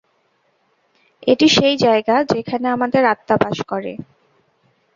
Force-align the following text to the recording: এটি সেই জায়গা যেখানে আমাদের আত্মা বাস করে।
এটি 1.27 1.47
সেই 1.49 1.75
জায়গা 1.77 2.15
যেখানে 2.31 2.67
আমাদের 2.69 3.03
আত্মা 3.05 3.35
বাস 3.43 3.57
করে। 3.67 3.93